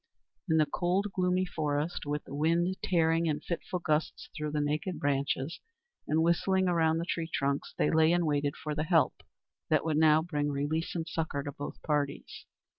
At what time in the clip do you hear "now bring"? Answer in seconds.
9.97-10.49